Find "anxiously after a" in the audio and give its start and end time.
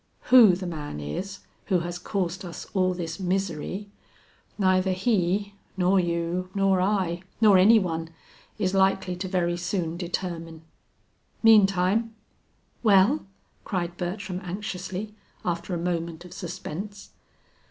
14.43-15.77